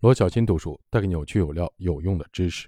[0.00, 2.66] 罗小新读书带给你有趣有料有用的知识。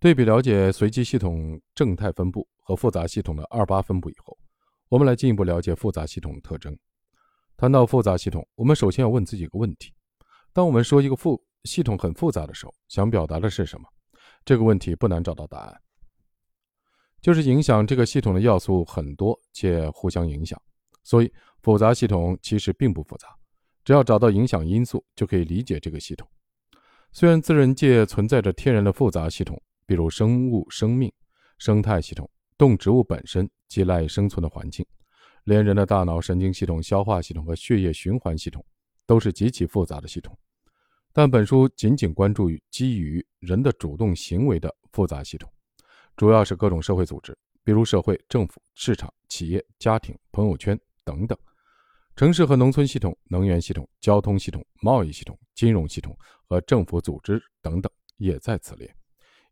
[0.00, 4.34] 对比了解随机系统正态分布和复杂系统的二八分布以后，
[4.88, 6.74] 我们来进一步了解复杂系统的特征。
[7.58, 9.92] 谈到复杂系统，我们首先要问自己一个问题：
[10.54, 13.86] 当我们说一个复系统很复杂的时候，想表达的是什么？
[14.46, 15.78] 这个问题不难找到答案，
[17.20, 20.58] 就是影响这个系统的要素很多且互相影响。
[21.04, 21.30] 所以，
[21.60, 23.37] 复杂系统其实并不复杂。
[23.88, 26.28] 只要找到影响因素，就可以理解这个系统。
[27.10, 31.10] 虽然自然界存在着天然的复杂系统，比如生物生命、
[31.56, 34.84] 生态系统、动植物本身及赖以生存的环境，
[35.44, 38.62] 连人的大脑、神经系统、消化系统和血液循环系统
[39.06, 40.38] 都是极其复杂的系统。
[41.14, 45.50] 但本书仅仅关注于基于人的主动行为的复杂系统，
[46.14, 51.38] 主要是各种社会组织，比如社会、政府、市场、企业、家庭、朋友圈等等。
[52.18, 56.18] 城市和农村系统、能源系统、交通系统、贸易系统、金融系统
[56.48, 58.92] 和政府组织等等也在此列。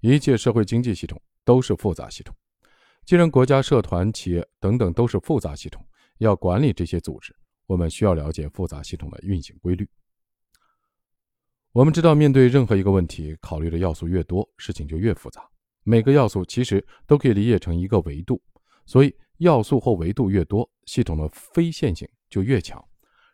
[0.01, 2.35] 一切社会经济系统都是复杂系统。
[3.05, 5.81] 既然国家、社团、企业等等都是复杂系统，
[6.19, 7.33] 要管理这些组织，
[7.69, 9.89] 我们需要了解复杂系统的运行规律。
[11.71, 15.49] 我们知道，面对任何一个问题，考虑的要素越多，事情就越复杂。
[15.85, 18.43] 每个要素其实都可以理解成一个维度，
[18.87, 22.09] 所以要素或维度越多，系统的非线性。
[22.29, 22.85] 就越强，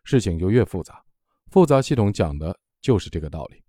[0.05, 1.03] 事情就越复杂。
[1.51, 3.65] 复杂系统讲的就是这个道理。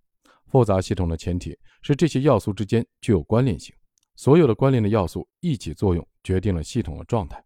[0.48, 3.74] 复杂系统的前提是这些要素之间具有关联性，
[4.18, 7.42] 所有的关联的要素一起作用，决定了系统的状态。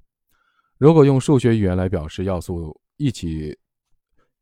[0.80, 3.56] 如果用数学语言来表示要素一起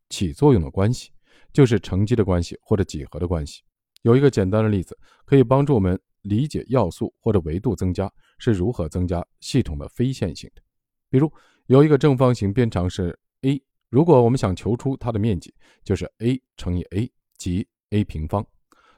[0.08, 1.12] 起作用的关系，
[1.52, 3.62] 就是乘积的关系或者几何的关系。
[4.04, 10.62] 有一个简单的例子可以帮助我们理解要素或者维度增加是如何增加系统的非线性的。
[11.10, 11.32] 比如
[11.66, 13.18] 有一个正方形边长是。
[13.46, 18.44] a，如果我们想求出它的面积，就是 a 乘以 a 即 a 平方，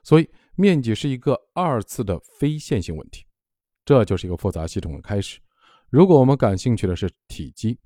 [0.03, 3.25] 所以面积是一个二次的非线性问题，
[3.84, 5.41] 这就是一个复杂系统的开始。
[5.90, 7.78] 如果我们感兴趣的是体积，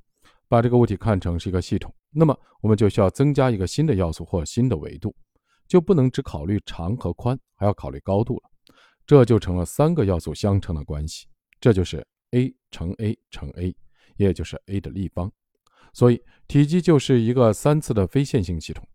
[0.48, 5.16] 把这个物体看成是一个系统，那么我们就需要增加一个新的要素或新的维度，
[5.68, 8.51] 就不能只考虑长和宽，还要考虑高度了。
[9.12, 11.28] 这就成了三个要素相乘的关系，
[11.60, 11.98] 这就是
[12.30, 13.76] a 乘 a 乘 a，
[14.16, 15.30] 也就是 a 的立方。
[15.92, 18.88] 所以，体积就是一个三次的非线性系统，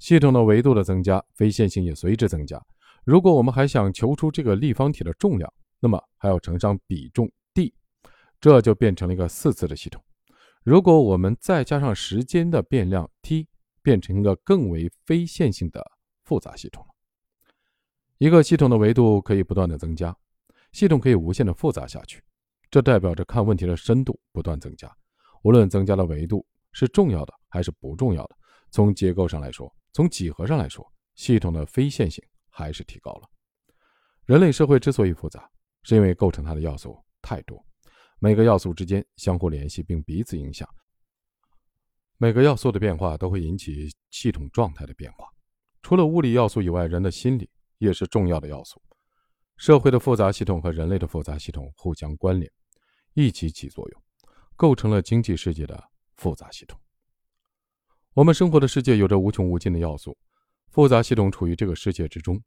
[0.00, 2.60] 系统的维度的增加，非线性也随之增加。
[3.04, 5.48] 如果我们还想求出这个立方体的重量，
[5.78, 7.72] 那么还要乘上比重 d，
[8.40, 10.02] 这就变成了一个四次的系统。
[10.64, 13.46] 如果我们再加上时间的变量 t，
[13.84, 15.80] 变成一个更为非线性的
[16.24, 16.93] 复杂系统了。
[18.18, 20.16] 一个系统的维度可以不断的增加，
[20.72, 22.22] 系统可以无限的复杂下去，
[22.70, 24.90] 这代表着看问题的深度不断增加。
[25.42, 28.36] 无论增加的维度是重要的还是不重要的，
[28.70, 33.28] 从结构上来说，从几何上来说，系统的非线性还是提高了。
[34.24, 35.50] 人类社会之所以复杂，
[35.82, 37.62] 是因为构成它的要素太多，
[38.20, 40.66] 每个要素之间相互联系并彼此影响，
[42.16, 45.26] 每个要素的变化都会引起系统状态的变化。
[45.82, 47.50] 除了物理要素以外，人的心理
[47.84, 48.82] 也是重要的要素。
[49.56, 52.50] 社会的复杂系统和人类的复杂系统互相关联，
[53.12, 54.02] 一起起作用。
[54.56, 56.78] 构成了经济世界的复杂系统。
[58.12, 60.16] 我们生活的世界有着无穷无尽的要素，
[60.68, 62.40] 复杂系统处于这个世界之中，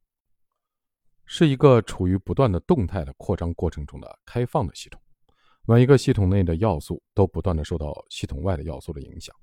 [1.25, 5.01] 是一个处于不断的动态的扩张过程中的开放的系统。
[5.65, 9.35] 每一个系统内的要素都不断的受到系统外的要素的影响，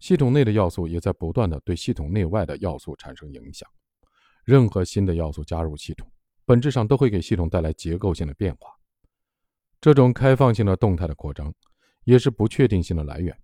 [0.00, 3.70] 系统内的要素也在不断的对系统内外的要素产生影响。
[4.44, 6.10] 任何新的要素加入系统，
[6.44, 8.70] 本质上都会给系统带来结构性的变化。
[9.80, 11.54] 这种开放性的动态的扩张。
[12.04, 13.38] 也是不确定性的来源。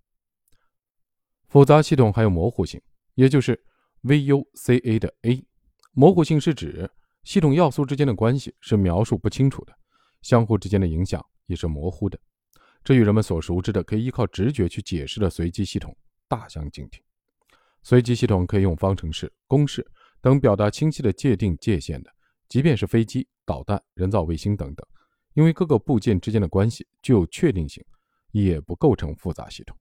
[1.47, 2.81] 复杂系统还有模糊性，
[3.13, 3.63] 也就是
[4.01, 5.45] VUCA 的 A。
[5.91, 6.89] 模糊性是指
[7.23, 9.73] 系统要素之间的关系是描述不清楚的，
[10.23, 12.19] 相互之间的影响也是模糊的。
[12.83, 15.95] 这与人们所熟知的可以依靠直觉去解释的随机系统
[16.27, 17.01] 大相径庭。
[17.83, 19.85] 随机系统可以用方程式、公式
[20.21, 22.11] 等表达清晰的界定界限的，
[22.49, 24.85] 即便是飞机、导弹、人造卫星等等，
[25.33, 27.83] 因为各个部件之间的关系具有确定性。
[28.31, 29.75] 也不构成复杂系统。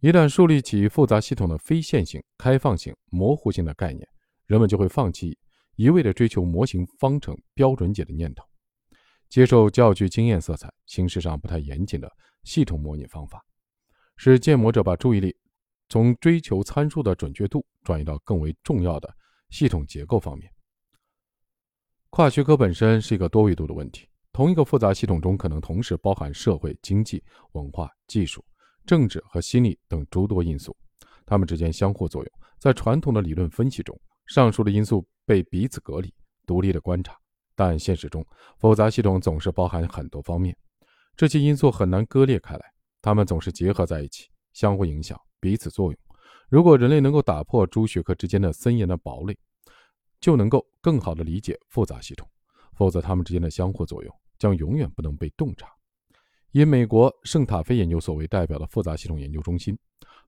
[0.00, 4.06] 一旦树立起复杂系统的非线性、开放性、模糊性的概念，
[4.46, 5.38] 人们就会放弃
[5.76, 8.44] 一味的追求模型、方程、标准解的念头，
[9.28, 12.10] 接受较具经验色彩、形式上不太严谨的
[12.42, 13.40] 系统模拟方法，
[14.16, 15.34] 使建模者把注意力
[15.88, 19.08] 从追求参数的准确度转移到更为重要的
[19.52, 20.50] 系统结构方面。
[22.08, 24.08] 跨学科本身是一个多维度的问题。
[24.32, 27.22] 同一个复杂系统中可能同时包含社会、经济、
[27.52, 28.42] 文化、技术、
[28.86, 30.74] 政治和心理等诸多因素，
[31.26, 32.32] 它们之间相互作用。
[32.58, 36.10] 在传统的理论分析中，上述的因素被彼此隔离、
[36.46, 37.14] 独立的观察，
[37.54, 38.26] 但现实中
[38.58, 40.56] 复杂系统总是包含很多方面，
[41.14, 42.72] 这些因素很难割裂开来，
[43.02, 46.01] 它们总是结合在一起，相互影响，彼此作用。
[46.52, 49.34] 如果人类能够打破诸学科之间的森严的堡垒，
[50.20, 52.28] 就能够更好地理解复杂系统，
[52.74, 55.66] 否则它们之间的相互作用将永远不能被洞察。
[56.50, 59.78] 以美国圣塔菲研究所为代表的复杂系统研究中心，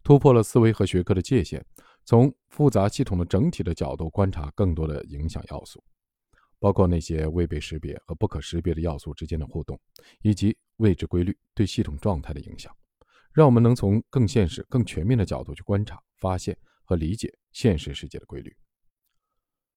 [0.03, 1.63] 突破了思维和学科的界限，
[2.07, 5.85] 从复杂系统的整体的角度观察更多的影响要素，
[6.59, 9.79] 包括那些未被识别和不可识别的要素之间的互动，
[10.23, 12.75] 以及未知规律对系统状态的影响，
[13.35, 18.55] 让我们能从更现实、更全面的角度去观察、发现和理解现实世界的规律。